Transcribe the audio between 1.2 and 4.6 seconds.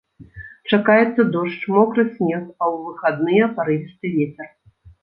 дождж, мокры снег, а ў выхадныя парывісты вецер.